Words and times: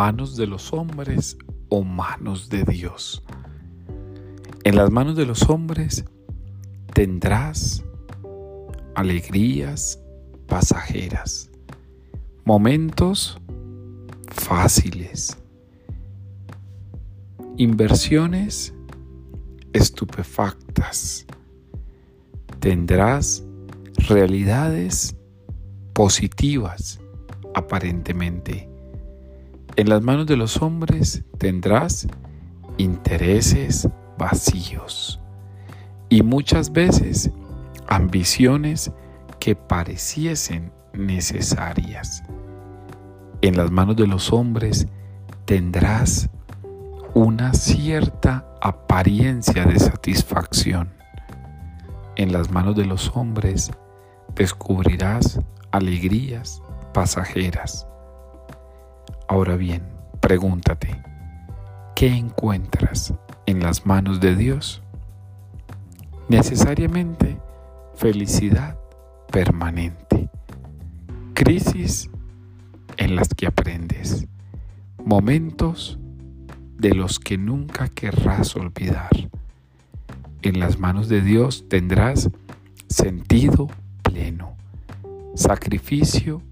manos 0.00 0.34
de 0.34 0.46
los 0.46 0.72
hombres 0.72 1.36
o 1.68 1.84
manos 1.84 2.48
de 2.48 2.64
Dios. 2.64 3.22
En 4.64 4.74
las 4.74 4.90
manos 4.90 5.14
de 5.14 5.26
los 5.26 5.50
hombres 5.50 6.06
tendrás 6.94 7.84
alegrías 8.94 10.02
pasajeras, 10.46 11.50
momentos 12.46 13.38
fáciles, 14.28 15.36
inversiones 17.58 18.72
estupefactas. 19.74 21.26
Tendrás 22.58 23.44
realidades 24.08 25.14
positivas 25.92 26.98
aparentemente. 27.54 28.69
En 29.80 29.88
las 29.88 30.02
manos 30.02 30.26
de 30.26 30.36
los 30.36 30.60
hombres 30.60 31.24
tendrás 31.38 32.06
intereses 32.76 33.88
vacíos 34.18 35.18
y 36.10 36.22
muchas 36.22 36.70
veces 36.70 37.30
ambiciones 37.88 38.92
que 39.38 39.56
pareciesen 39.56 40.70
necesarias. 40.92 42.22
En 43.40 43.56
las 43.56 43.70
manos 43.70 43.96
de 43.96 44.06
los 44.06 44.34
hombres 44.34 44.86
tendrás 45.46 46.28
una 47.14 47.54
cierta 47.54 48.54
apariencia 48.60 49.64
de 49.64 49.78
satisfacción. 49.78 50.90
En 52.16 52.34
las 52.34 52.50
manos 52.50 52.76
de 52.76 52.84
los 52.84 53.16
hombres 53.16 53.70
descubrirás 54.34 55.40
alegrías 55.70 56.60
pasajeras. 56.92 57.86
Ahora 59.30 59.54
bien, 59.54 59.82
pregúntate, 60.18 61.00
¿qué 61.94 62.08
encuentras 62.08 63.14
en 63.46 63.60
las 63.60 63.86
manos 63.86 64.18
de 64.18 64.34
Dios? 64.34 64.82
Necesariamente 66.28 67.38
felicidad 67.94 68.76
permanente, 69.30 70.28
crisis 71.32 72.10
en 72.96 73.14
las 73.14 73.28
que 73.28 73.46
aprendes, 73.46 74.26
momentos 75.04 76.00
de 76.76 76.92
los 76.92 77.20
que 77.20 77.38
nunca 77.38 77.86
querrás 77.86 78.56
olvidar. 78.56 79.10
En 80.42 80.58
las 80.58 80.80
manos 80.80 81.08
de 81.08 81.20
Dios 81.20 81.68
tendrás 81.68 82.30
sentido 82.88 83.68
pleno, 84.02 84.56
sacrificio 85.36 86.42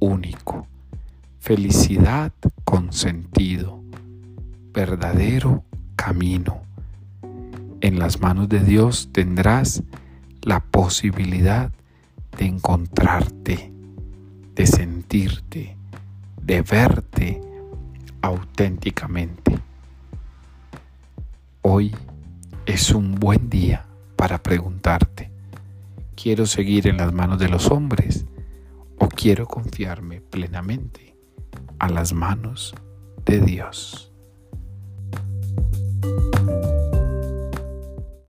único, 0.00 0.66
felicidad 1.44 2.32
con 2.64 2.90
sentido, 2.94 3.82
verdadero 4.72 5.62
camino. 5.94 6.62
En 7.82 7.98
las 7.98 8.22
manos 8.22 8.48
de 8.48 8.60
Dios 8.60 9.10
tendrás 9.12 9.82
la 10.40 10.60
posibilidad 10.60 11.70
de 12.38 12.46
encontrarte, 12.46 13.70
de 14.54 14.66
sentirte, 14.66 15.76
de 16.40 16.62
verte 16.62 17.42
auténticamente. 18.22 19.58
Hoy 21.60 21.94
es 22.64 22.90
un 22.90 23.16
buen 23.16 23.50
día 23.50 23.84
para 24.16 24.42
preguntarte, 24.42 25.30
¿quiero 26.16 26.46
seguir 26.46 26.86
en 26.86 26.96
las 26.96 27.12
manos 27.12 27.38
de 27.38 27.50
los 27.50 27.70
hombres 27.70 28.24
o 28.98 29.08
quiero 29.08 29.46
confiarme 29.46 30.22
plenamente 30.22 31.13
a 31.78 31.88
las 31.88 32.12
manos 32.12 32.74
de 33.24 33.40
Dios? 33.40 34.13